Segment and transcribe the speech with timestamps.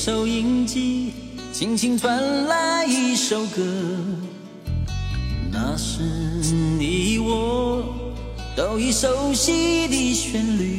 [0.00, 1.12] 收音机
[1.52, 3.60] 轻轻传来一首歌。
[5.50, 6.02] 那是
[6.78, 8.14] 你我
[8.56, 10.77] 都已熟悉的旋律。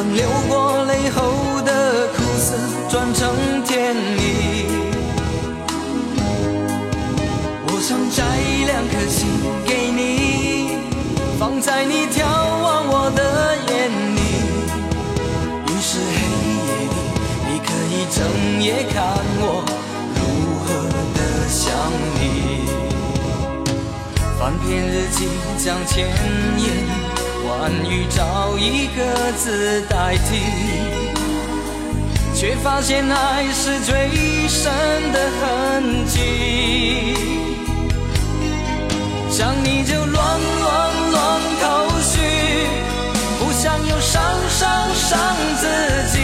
[0.00, 2.56] 让流过泪后的苦涩
[2.88, 4.64] 转成甜蜜。
[7.66, 8.24] 我想摘
[8.64, 9.28] 两颗星
[9.66, 10.78] 给你，
[11.38, 14.20] 放在你眺望我的眼里。
[15.66, 16.16] 于是黑
[16.56, 16.96] 夜里，
[17.44, 18.16] 你可以整
[18.62, 19.04] 夜看
[19.36, 19.44] 我
[20.16, 20.18] 如
[20.64, 20.66] 何
[21.12, 21.60] 的想
[22.14, 22.18] 你。
[24.38, 26.08] 翻篇日记，将千
[26.56, 26.66] 言
[27.60, 30.40] 关于找一个字代替，
[32.34, 34.72] 却发现爱是最深
[35.12, 37.14] 的痕迹。
[39.30, 42.18] 想你就乱乱乱头绪，
[43.38, 45.66] 不想又伤伤伤自
[46.14, 46.18] 己，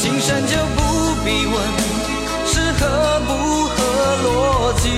[0.00, 1.54] 情深就不必问
[2.46, 3.30] 是合不
[3.68, 3.76] 合
[4.24, 4.88] 逻辑。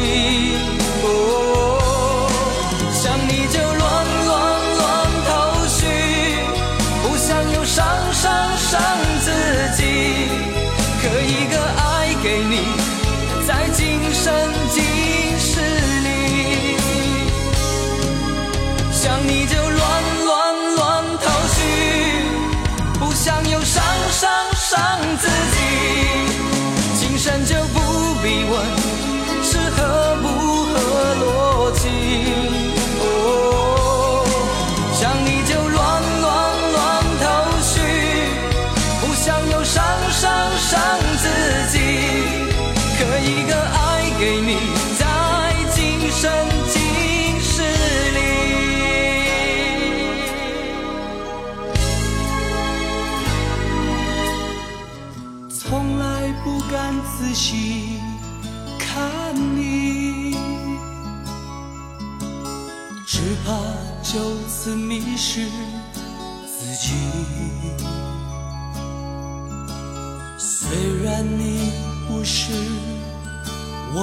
[19.06, 19.65] 想你就。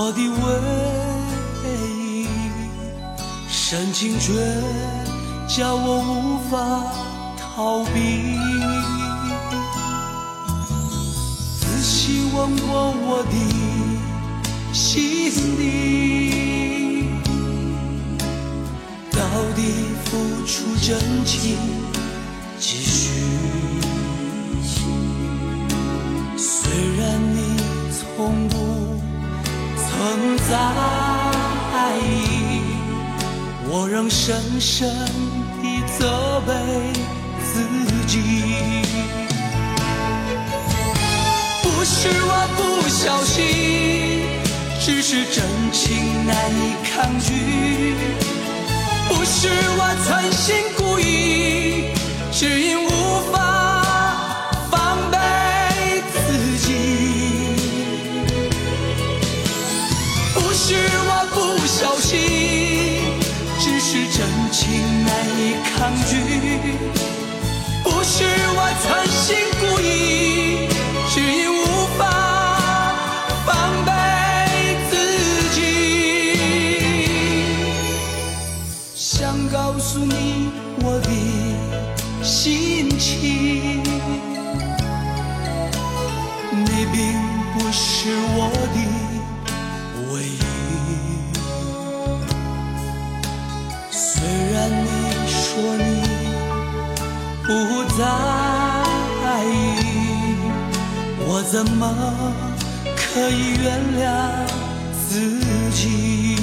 [0.05, 0.27] 我的唯
[2.23, 2.27] 一，
[3.49, 4.33] 深情却
[5.47, 6.57] 叫我无法
[7.39, 8.35] 逃避。
[11.57, 13.35] 仔细问过我的
[14.73, 17.07] 心底，
[19.09, 19.17] 到
[19.55, 19.61] 底。
[20.13, 21.57] 付出真情，
[22.59, 23.12] 继续。
[30.03, 30.51] 曾在
[31.97, 32.59] 意，
[33.69, 34.85] 我仍深深
[35.61, 36.51] 地责备
[37.39, 37.53] 自
[38.05, 38.13] 己。
[41.61, 44.27] 不是我不小心，
[44.81, 45.81] 只是真情
[46.25, 47.95] 难以抗拒。
[49.07, 51.93] 不是我存心故意，
[52.29, 52.87] 只因无
[53.31, 53.72] 法
[60.65, 62.15] 是我不小心，
[63.59, 64.61] 只是真情
[65.03, 65.41] 难以
[65.75, 66.11] 抗拒。
[67.83, 68.23] 不是
[68.55, 69.83] 我存心故意，
[103.13, 104.47] 可以原谅
[105.07, 105.39] 自
[105.69, 106.42] 己？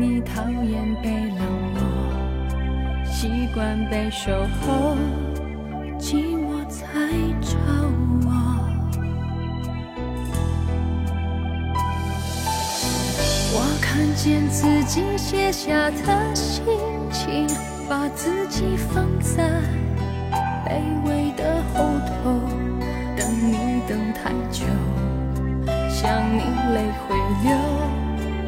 [0.00, 0.20] 你。
[0.32, 1.40] 讨厌被冷
[1.74, 1.80] 落，
[3.04, 4.30] 习惯被守
[4.60, 4.96] 候，
[5.98, 6.86] 寂寞才
[7.40, 7.56] 找
[8.24, 8.28] 我。
[13.52, 16.62] 我看见自己写下的心
[17.10, 17.46] 情，
[17.88, 19.50] 把自己放在
[20.64, 22.40] 卑微的后头，
[23.16, 24.64] 等你等太久，
[25.88, 26.38] 想你
[26.74, 27.50] 泪会流。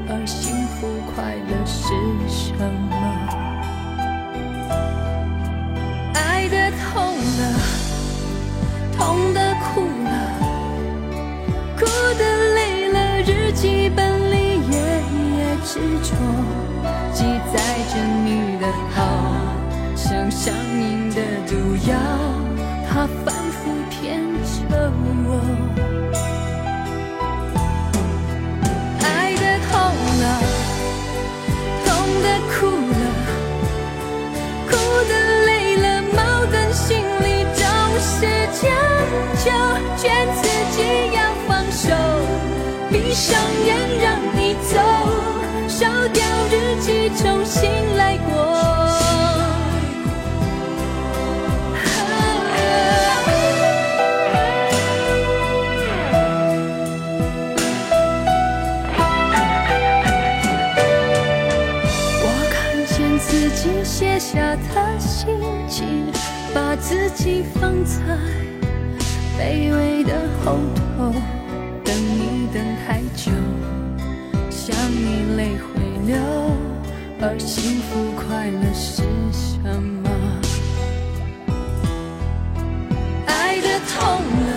[0.09, 0.52] 而心
[0.83, 1.95] 不快乐是
[2.27, 2.53] 什
[2.91, 2.97] 么？
[6.13, 7.41] 爱的痛了，
[8.99, 10.11] 痛的哭了，
[11.79, 11.87] 哭
[12.19, 12.25] 的
[12.57, 14.77] 累了，日记本里页
[15.37, 16.17] 页执着，
[17.13, 17.23] 记
[17.55, 17.63] 载
[17.95, 19.01] 着你的好，
[19.95, 21.97] 像上瘾的毒药，
[22.91, 24.91] 它反复骗着
[25.29, 25.82] 我。
[67.15, 67.93] 己放在
[69.39, 70.59] 卑微的后
[70.97, 71.13] 头，
[71.85, 73.31] 等你等太久，
[74.51, 76.17] 想你泪会流，
[77.21, 80.09] 而幸福快乐是什么？
[83.27, 83.99] 爱的痛
[84.47, 84.52] 了。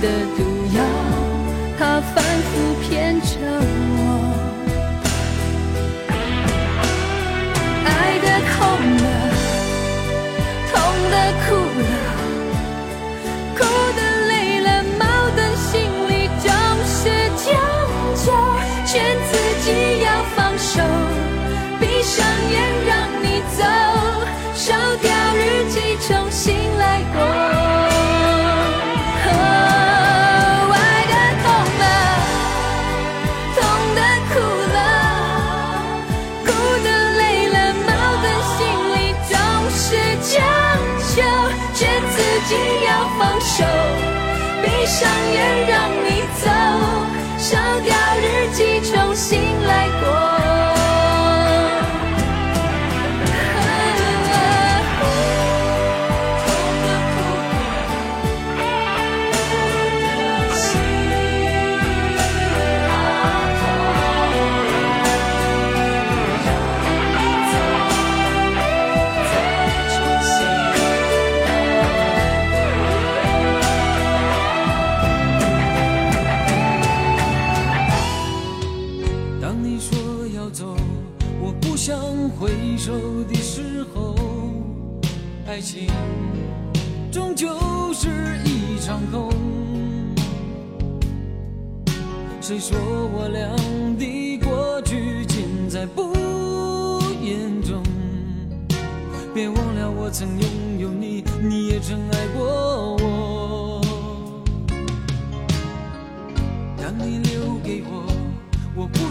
[0.00, 0.47] 的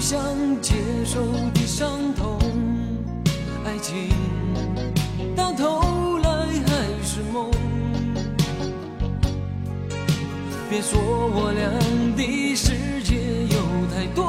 [0.09, 0.17] 想
[0.61, 0.73] 接
[1.03, 1.21] 受
[1.53, 2.39] 的伤痛，
[3.65, 4.07] 爱情
[5.35, 6.29] 到头来
[6.65, 7.51] 还是梦。
[10.69, 11.69] 别说我俩
[12.15, 13.17] 的世界
[13.49, 13.57] 有
[13.93, 14.23] 太多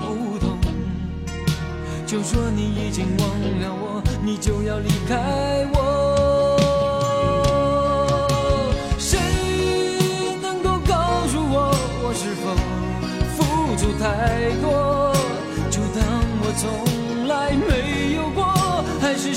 [0.00, 0.56] 不同，
[2.06, 3.28] 就说你已经忘
[3.60, 5.83] 了我，你就要离开我。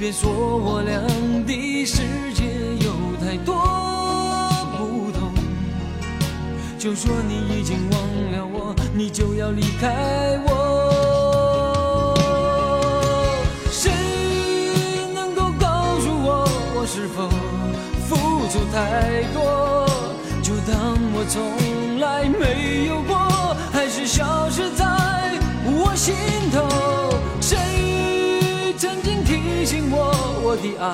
[0.00, 0.98] 别说我俩
[1.46, 2.44] 的世界
[2.82, 3.54] 有太多
[4.78, 5.30] 不同，
[6.78, 8.00] 就说你已经忘
[8.32, 12.14] 了我，你就要离开我。
[13.70, 13.92] 谁
[15.12, 15.68] 能够告
[16.00, 17.28] 诉我，我是否
[18.08, 18.16] 付
[18.48, 19.86] 出太多？
[20.42, 23.18] 就当我从来没有过，
[23.70, 24.86] 还是消失在
[25.66, 26.14] 我心
[26.50, 26.66] 头。
[27.42, 27.89] 谁
[30.50, 30.84] 我，的爱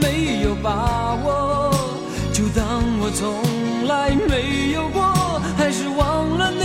[0.00, 1.74] 没有把握？
[2.32, 2.64] 就当
[3.00, 3.34] 我从
[3.88, 5.02] 来没有过，
[5.58, 6.62] 还是忘了你。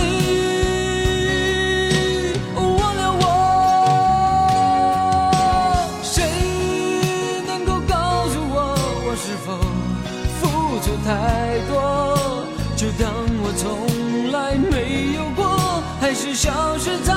[2.54, 3.24] 忘了我。
[6.04, 6.22] 谁
[7.44, 9.58] 能够告诉我，我是否
[10.38, 11.74] 付出太多，
[12.76, 13.10] 就当
[13.42, 13.66] 我从
[14.30, 17.12] 来没有过，还是消失在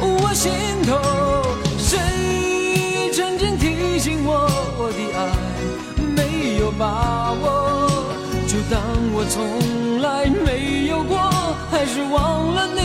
[0.00, 0.52] 我心
[0.86, 1.01] 头。
[9.22, 11.16] 我从来没有过，
[11.70, 12.81] 还是忘了你。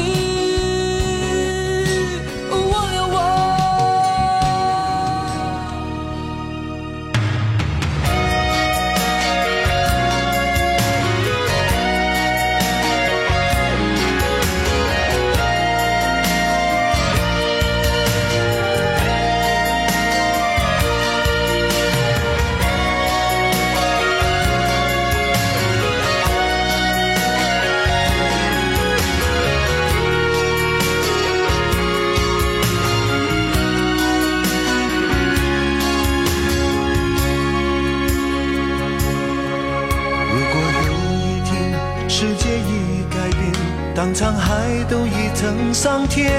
[45.88, 46.30] 上天，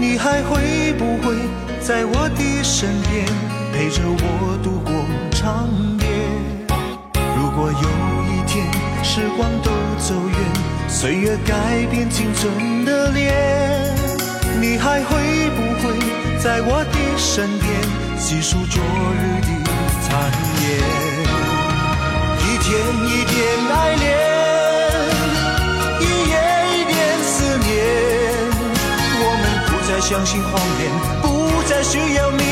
[0.00, 1.36] 你还会不会
[1.82, 3.26] 在我的身边，
[3.74, 4.90] 陪着我度过
[5.32, 5.68] 长
[6.00, 6.06] 夜？
[7.36, 7.88] 如果有
[8.32, 8.66] 一天
[9.04, 13.34] 时光都走远，岁月改变青春的脸，
[14.62, 15.94] 你还会不会
[16.42, 17.70] 在我的身边，
[18.18, 19.61] 细数昨日的
[30.32, 30.90] 相信谎言，
[31.20, 32.51] 不再需要你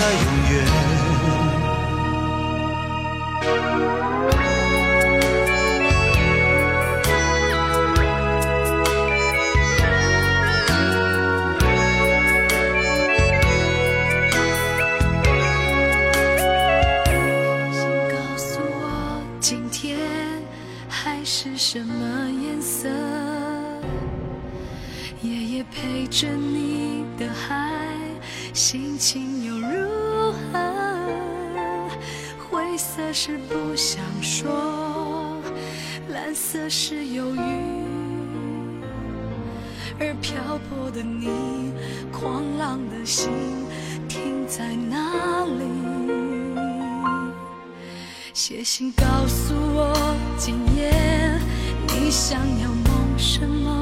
[32.71, 35.41] 灰色是不想说
[36.07, 37.41] 蓝色是忧郁
[39.99, 41.73] 而漂泊的你
[42.13, 43.29] 狂浪的心
[44.07, 45.65] 停在哪里？
[48.33, 49.93] 写信告诉我
[50.37, 50.93] 今夜
[51.89, 53.81] 你想要梦什么？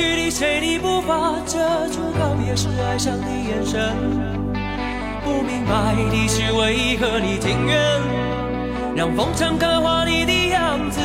[0.00, 1.58] 去的谁的步伐，遮
[1.88, 3.94] 住告别时哀伤的眼神。
[5.22, 7.76] 不明白的是为何你情愿
[8.96, 11.00] 让风尘刻画你的样子，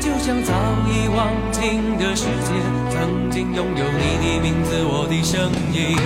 [0.00, 0.54] 就像早
[0.86, 2.52] 已忘情的世界，
[2.90, 5.98] 曾经拥有你的名字，我的声音。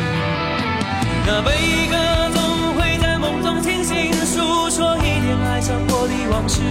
[1.27, 1.51] 那悲
[1.91, 1.97] 歌
[2.33, 2.41] 总
[2.77, 6.63] 会在梦中清醒，诉说一点爱上过的往事。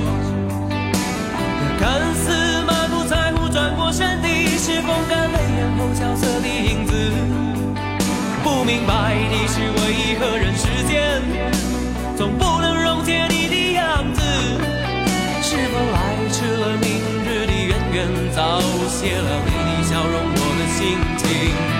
[1.62, 2.26] 那看似
[2.66, 2.77] 满不在乎
[3.58, 4.28] 转过身的，
[4.60, 6.94] 是风干泪眼后萧瑟的影子。
[8.44, 11.20] 不明白你是为何人世间
[12.16, 14.22] 总不能溶解你的样子？
[15.42, 21.77] 是否来迟了明日的渊源，早谢了你的笑容，我的心情。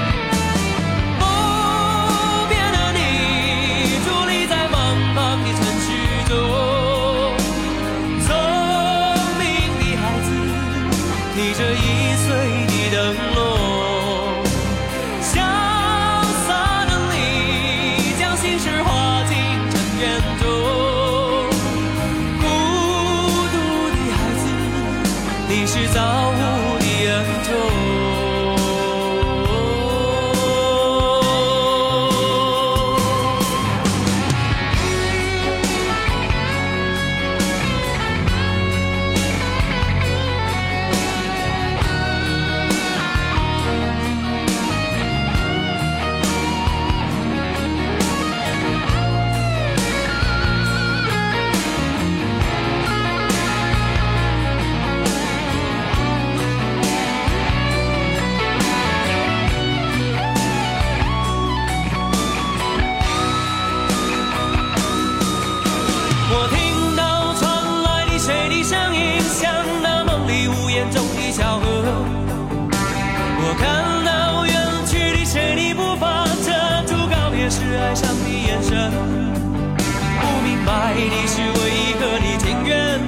[80.68, 83.00] 白你是唯一合理情愿，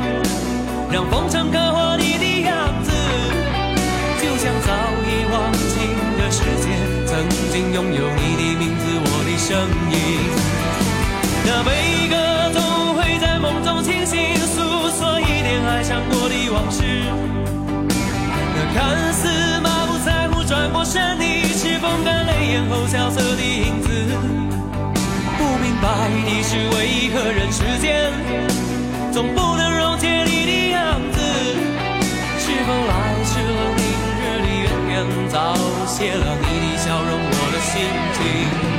[0.90, 2.90] 让风尘刻画你的样子，
[4.22, 4.72] 就像早
[5.04, 6.72] 已忘情的世界，
[7.06, 9.60] 曾经拥有你的名字，我的声
[9.92, 9.94] 音。
[11.46, 12.16] 那悲歌
[12.54, 14.62] 总会在梦中清醒，诉
[14.98, 16.82] 说一点爱上过的往事。
[18.56, 19.28] 那看似
[19.60, 23.89] 满不在乎，转过身，你是风干泪眼后萧瑟的影子。
[26.52, 28.12] 是为何人世间
[29.12, 31.20] 总不能溶解你的样子？
[32.40, 33.84] 是否来迟了，明
[34.18, 35.54] 日的远远早
[35.86, 37.86] 谢了你的笑容，我的心
[38.16, 38.79] 情。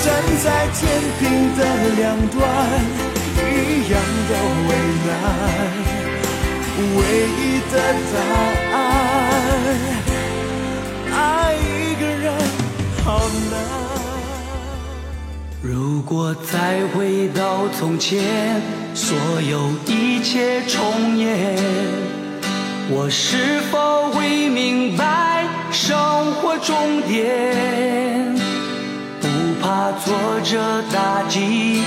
[0.00, 0.06] 站
[0.44, 1.22] 在天平
[1.56, 1.60] 的
[1.96, 2.38] 两端
[3.36, 3.94] 一样
[4.28, 4.32] 的
[4.68, 4.70] 为
[5.06, 5.10] 难
[6.94, 6.98] 唯
[7.36, 7.40] 一
[7.72, 7.74] 的
[8.12, 8.16] 答
[8.76, 8.78] 案
[11.12, 11.16] 爱
[11.54, 11.66] 一
[12.00, 12.26] 个人
[13.04, 13.06] 好
[13.50, 13.52] 难。
[15.60, 18.62] 如果再回到从前
[18.94, 19.18] 所
[19.50, 21.58] 有一切重演
[22.90, 25.98] 我是否会明白生
[26.34, 28.07] 活重点？
[30.04, 31.82] 挫折打击，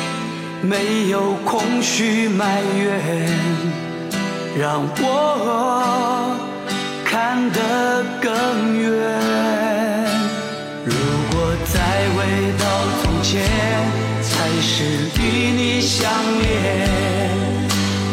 [0.61, 3.01] 没有空虚埋怨，
[4.59, 6.35] 让我
[7.05, 8.29] 看得更
[8.77, 8.89] 远。
[10.85, 10.93] 如
[11.31, 11.79] 果再
[12.15, 12.17] 回
[12.59, 12.63] 到
[13.01, 13.41] 从前，
[14.21, 14.29] 才
[14.61, 14.83] 是
[15.19, 15.21] 与
[15.55, 16.49] 你相恋。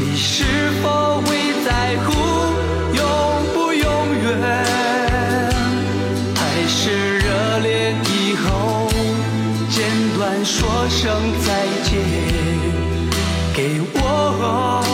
[0.01, 1.38] 你是否会？
[10.51, 11.13] 说声
[11.45, 12.01] 再见
[13.55, 14.88] 给我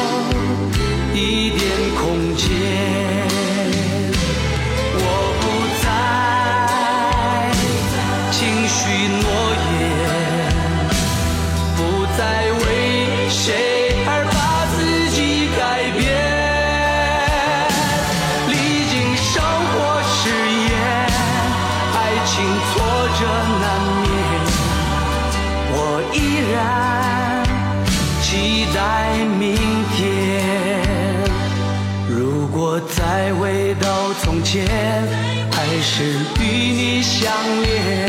[35.97, 36.03] 只
[36.40, 37.32] 与你相
[37.62, 38.03] 恋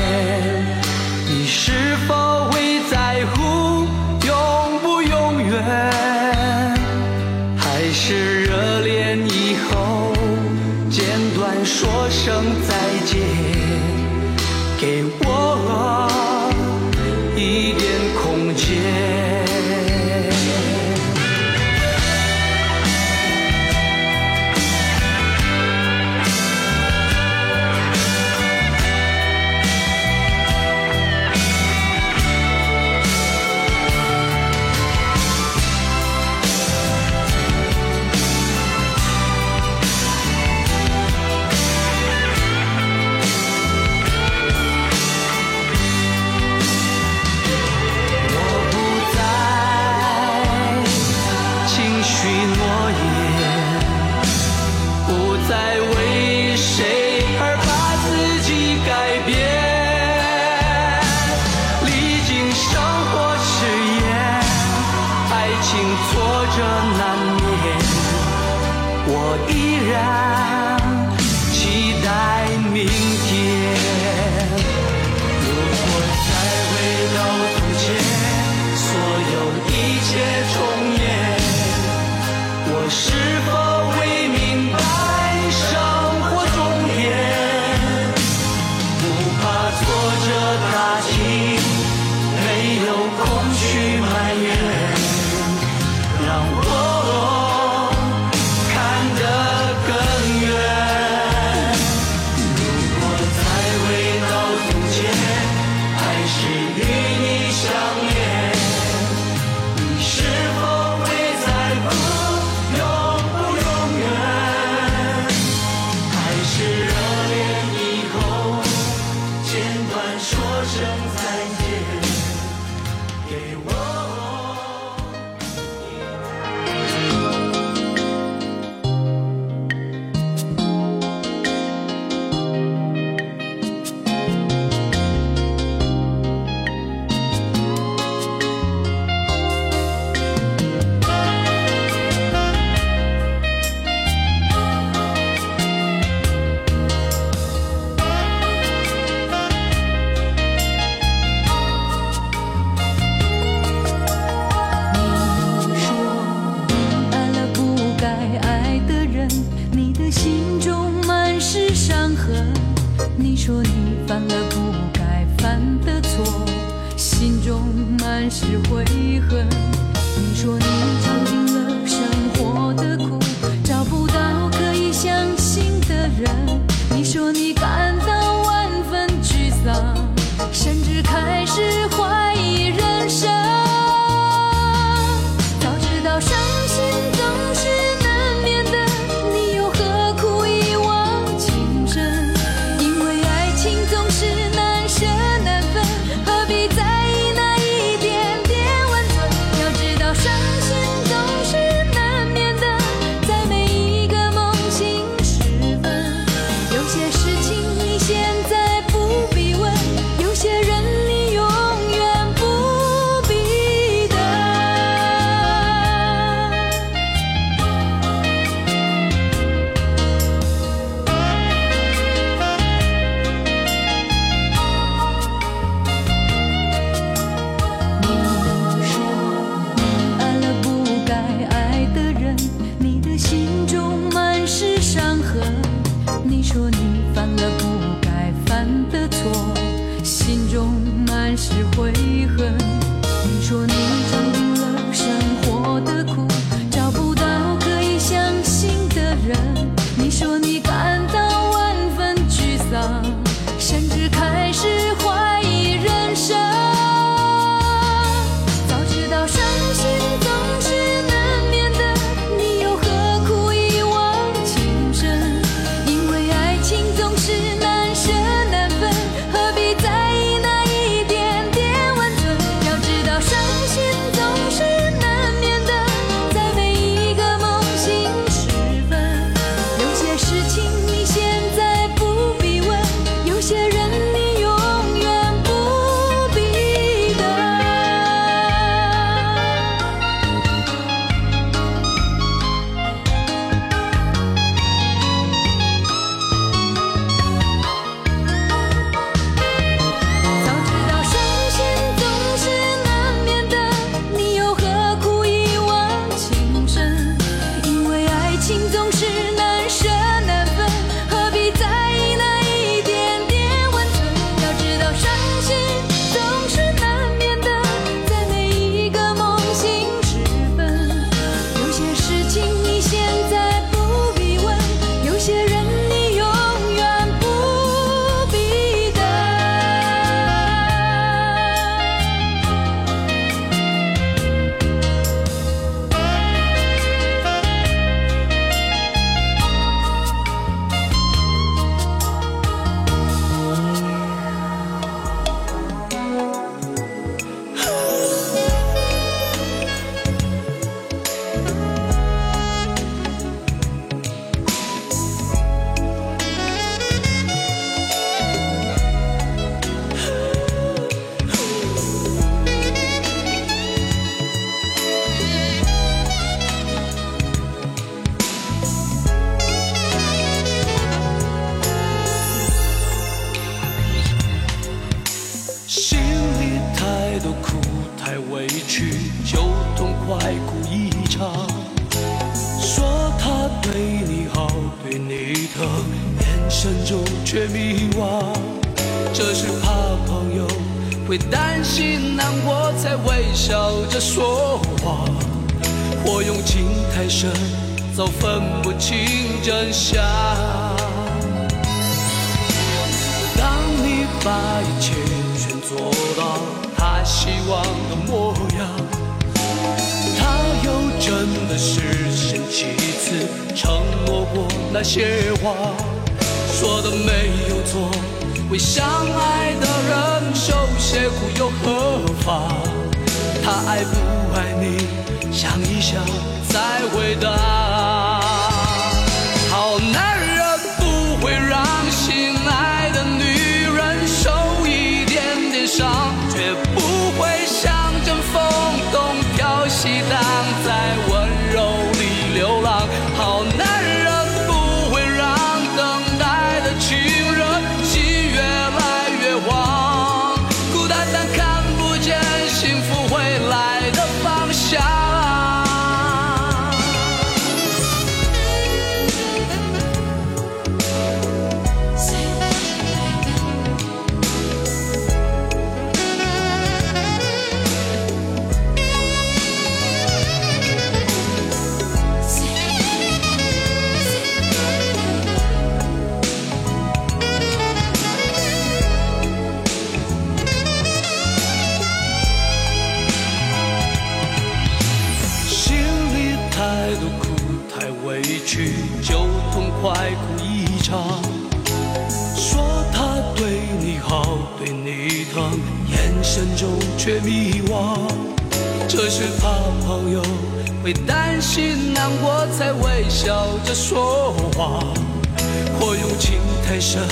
[506.67, 507.07] 太深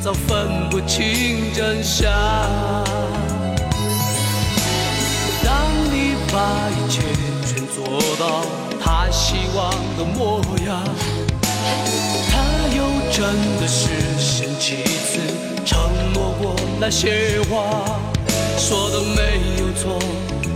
[0.00, 2.12] 早分不清真相
[5.44, 5.54] 当
[5.92, 7.02] 你把一切
[7.46, 8.44] 全做到
[8.80, 10.82] 他希望的模样
[12.28, 12.42] 他
[12.76, 13.24] 又真
[13.60, 13.88] 的实
[14.18, 15.20] 现几次
[15.64, 15.78] 承
[16.12, 17.84] 诺过那些话
[18.56, 19.98] 说的没有错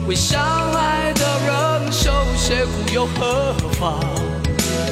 [0.09, 4.01] 为相爱的人受些苦又何妨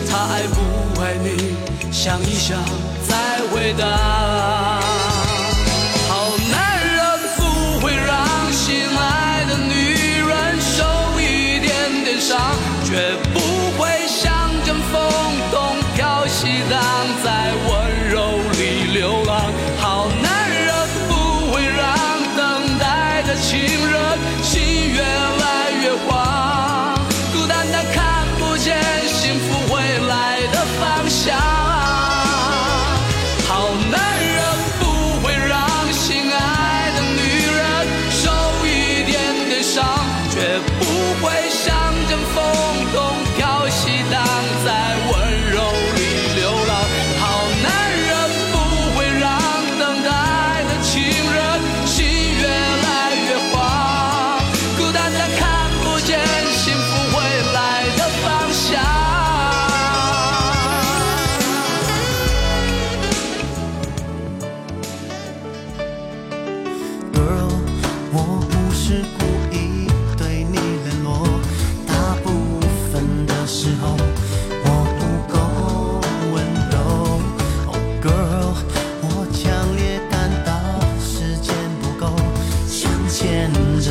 [0.08, 1.70] 他爱不爱你？
[1.92, 2.89] 想一想。
[3.10, 4.79] 来回答。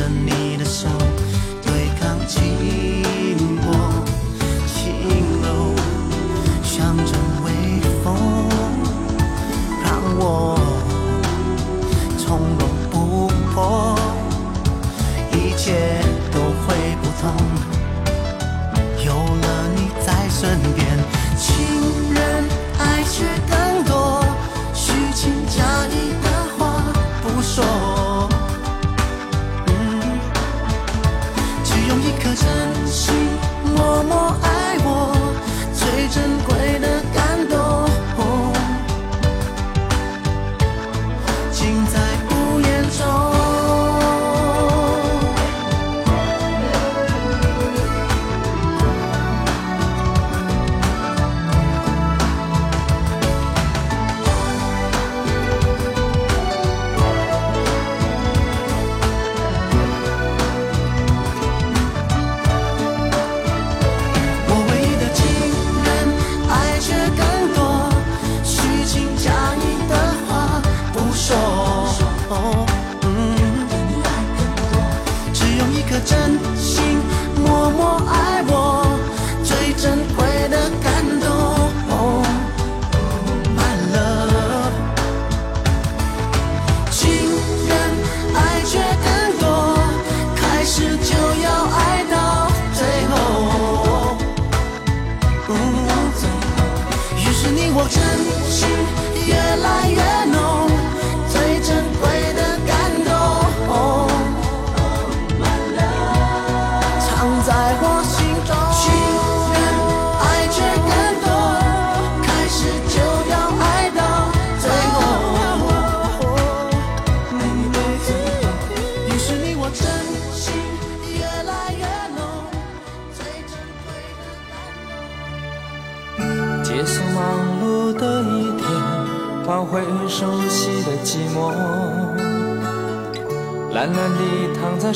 [0.09, 0.38] me.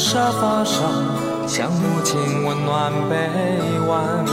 [0.06, 0.84] 沙发上
[1.48, 3.16] 像母亲温暖臂
[3.88, 4.26] 弯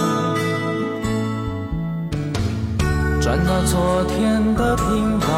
[3.22, 4.84] 转到昨天的频
[5.20, 5.28] 道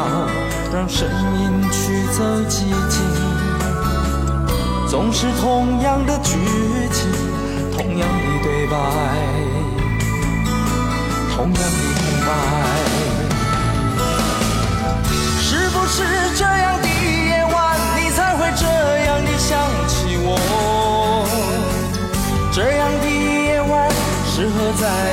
[0.73, 2.99] 让声音驱走寂静。
[4.89, 6.39] 总是同样的剧
[6.91, 7.11] 情
[7.71, 8.75] 同样的对白
[11.35, 12.29] 同样的空白。
[15.39, 16.03] 是不是
[16.35, 16.72] 这样
[24.75, 25.12] 在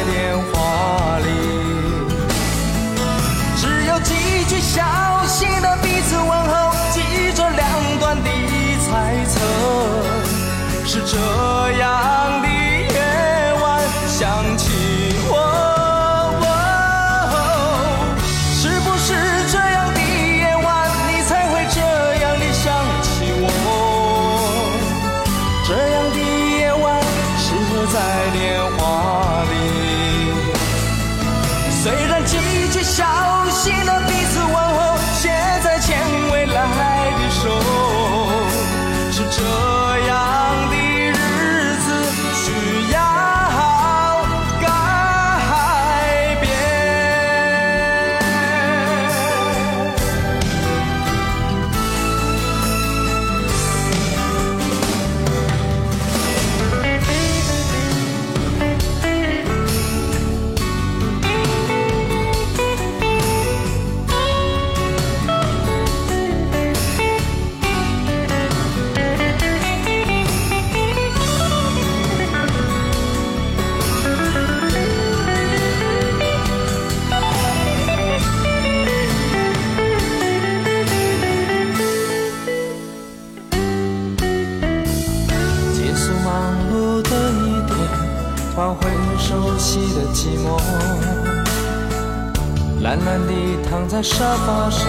[93.05, 93.32] 懒地
[93.68, 94.86] 躺在沙发上，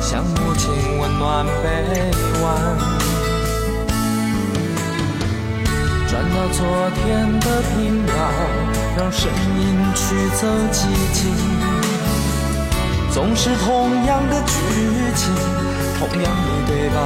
[0.00, 1.50] 像母亲温暖臂
[2.42, 2.46] 弯。
[6.08, 6.58] 转到昨
[6.96, 7.04] 天
[7.40, 8.12] 的频道，
[8.96, 9.60] 让声音
[9.94, 10.00] 驱
[10.36, 10.76] 走寂
[11.12, 11.18] 静。
[13.10, 14.52] 总是同样的剧
[15.16, 15.34] 情，
[15.98, 16.96] 同样的对白，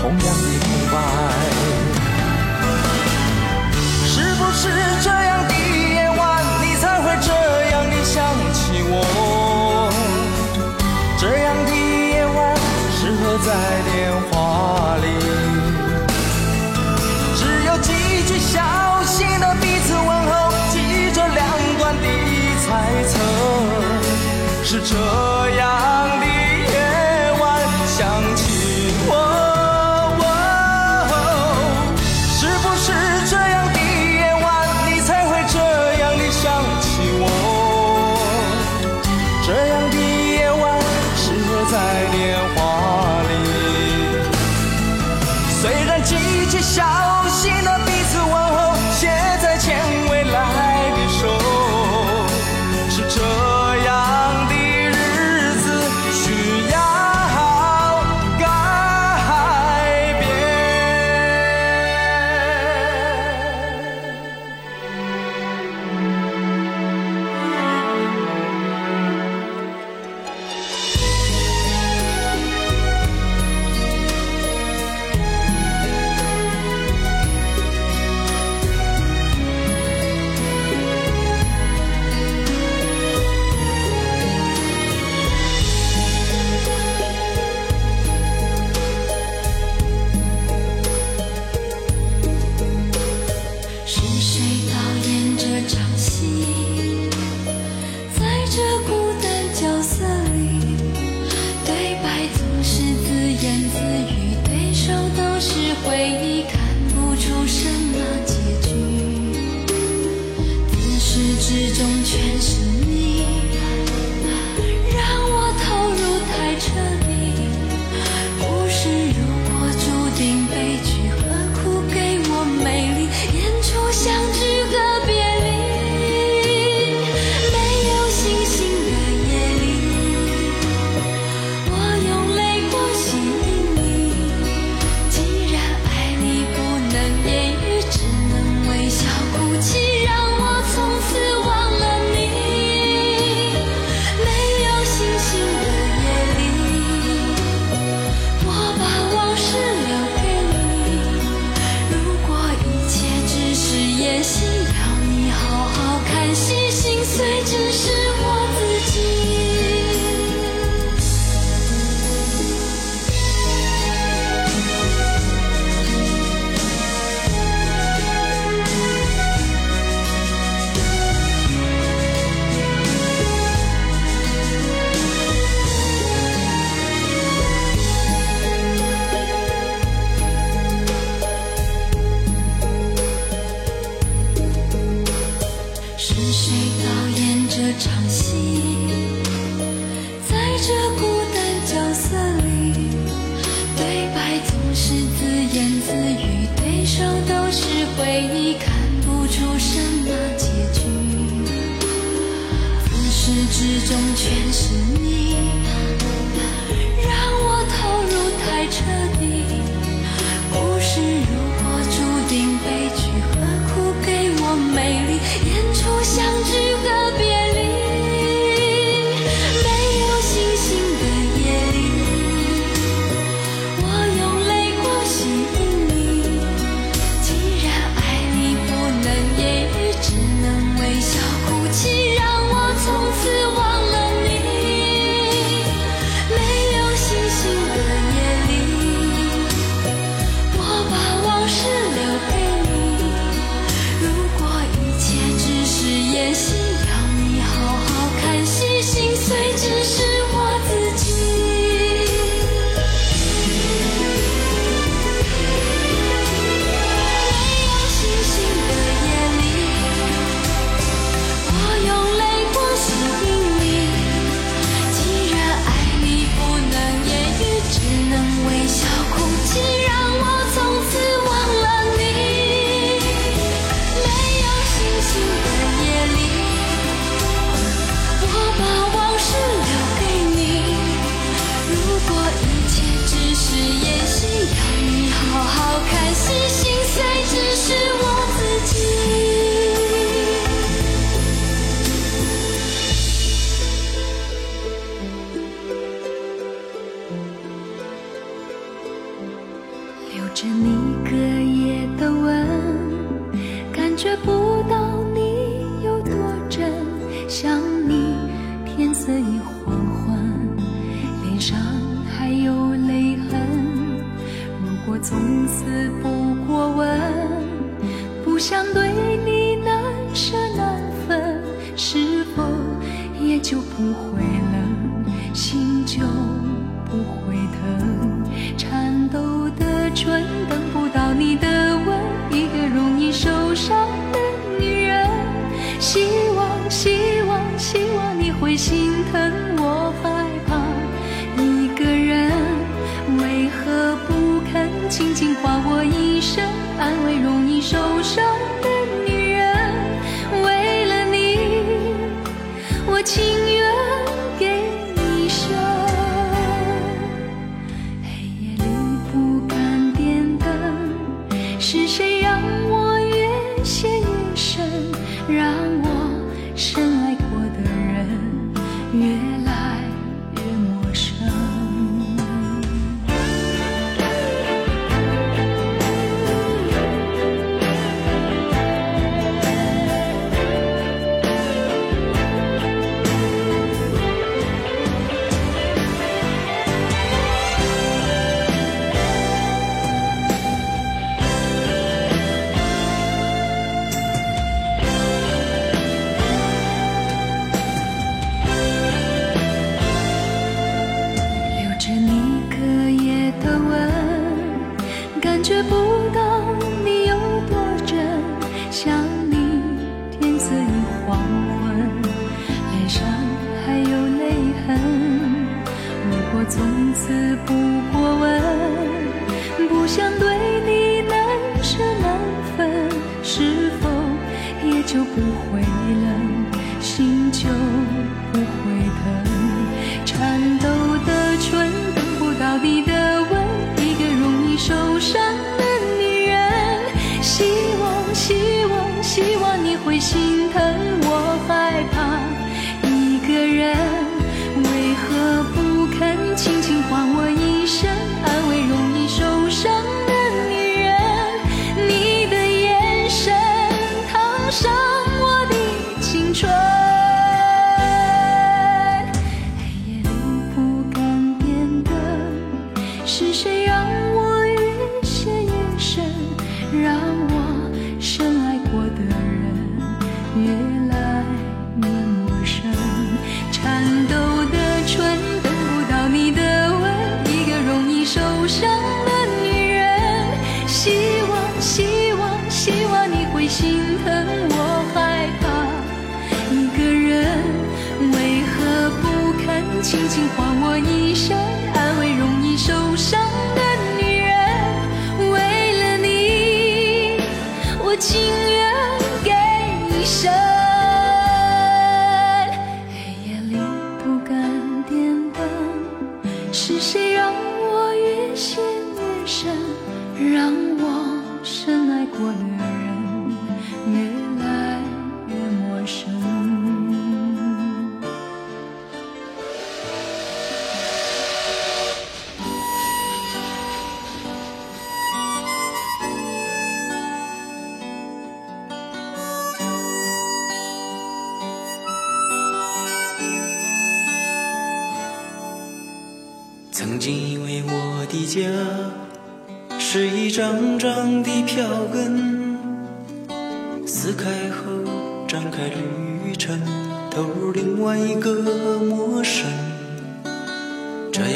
[0.00, 0.24] 同样的
[0.60, 0.94] 空白。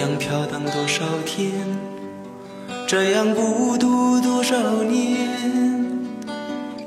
[0.04, 1.50] 样飘荡多少天，
[2.86, 5.30] 这样孤独多少年，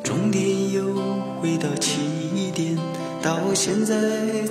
[0.04, 0.94] 终点又
[1.42, 2.78] 回到起点，
[3.24, 3.96] 到现在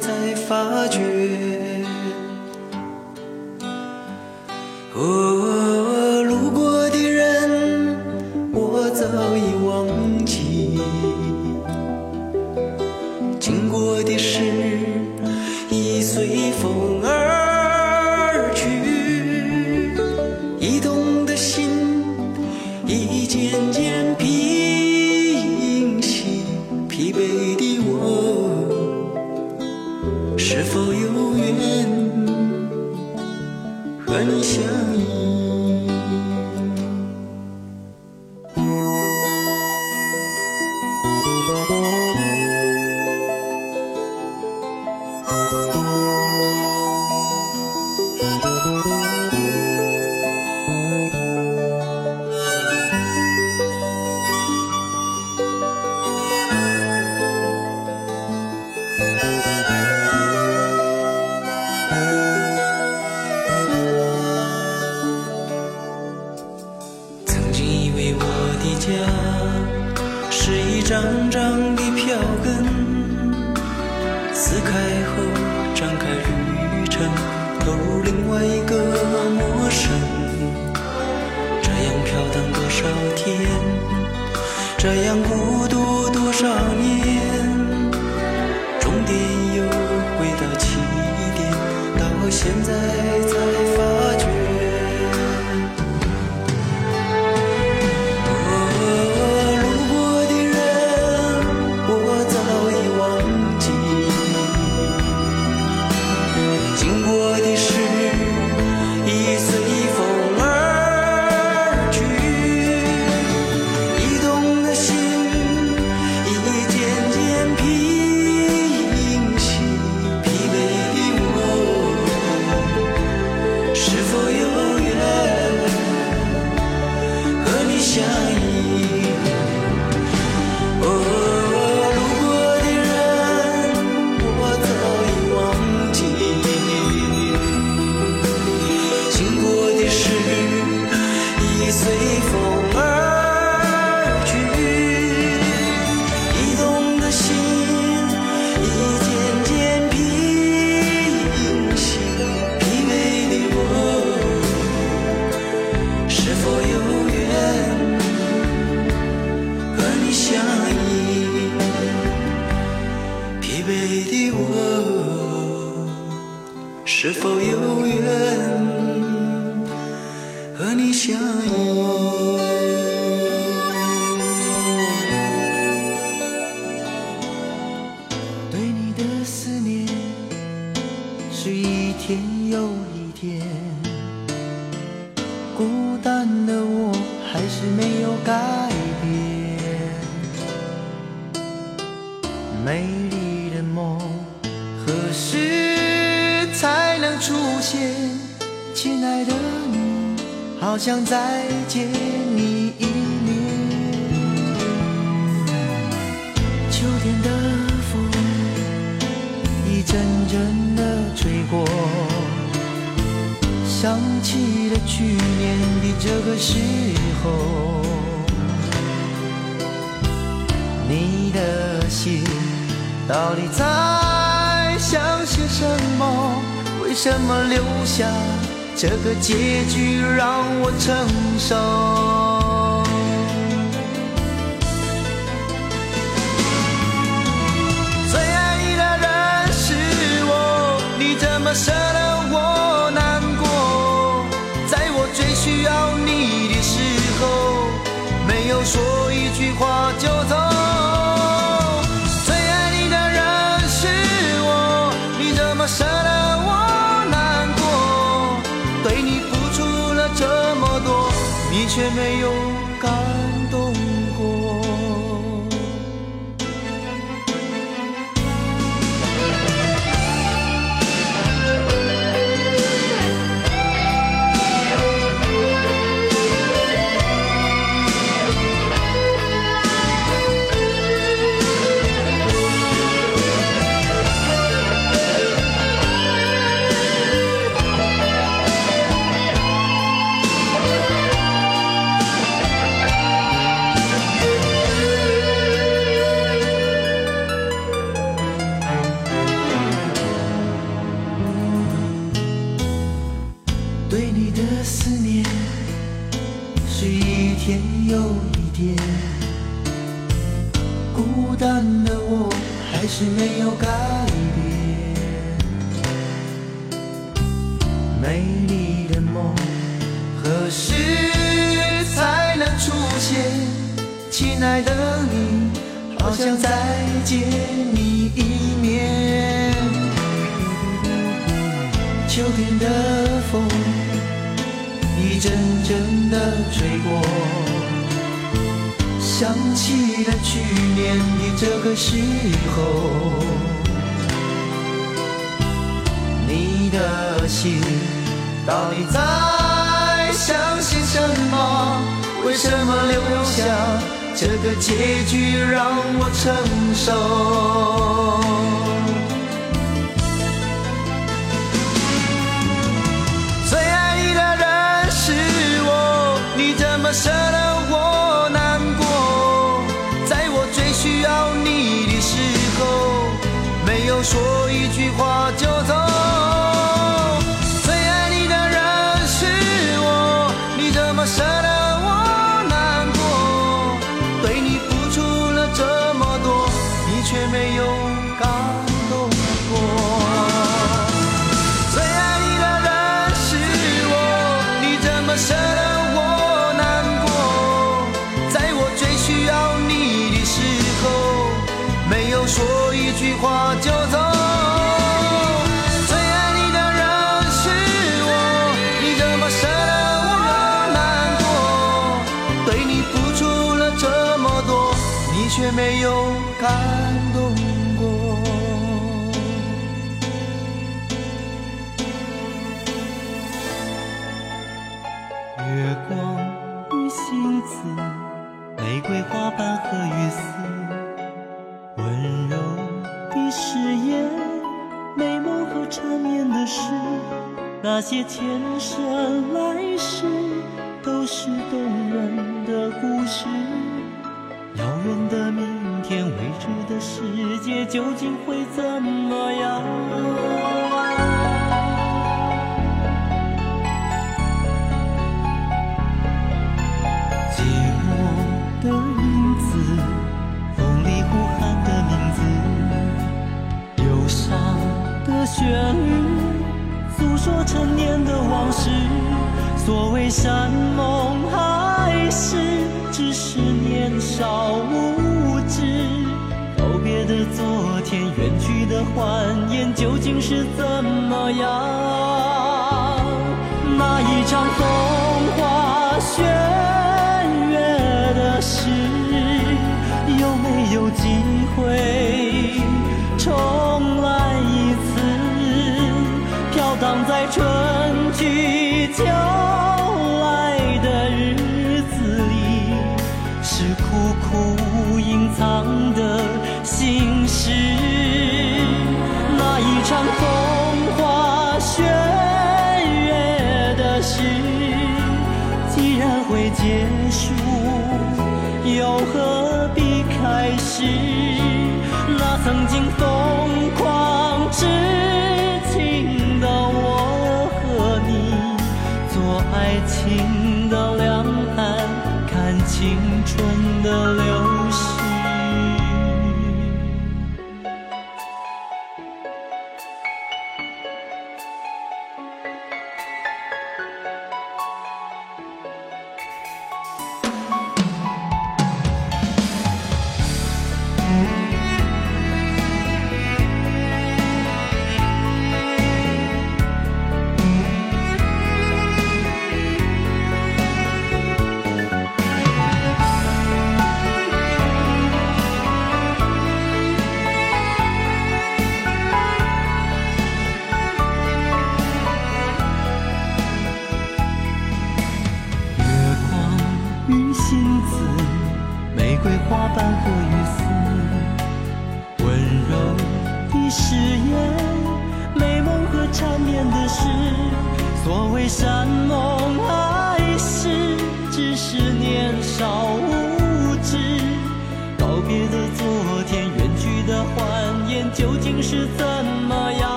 [0.00, 1.84] 才发觉。
[4.96, 5.45] 哦。